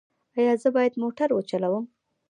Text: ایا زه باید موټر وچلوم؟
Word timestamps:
ایا 0.37 0.53
زه 0.61 0.69
باید 0.75 0.93
موټر 1.01 1.29
وچلوم؟ 1.33 1.85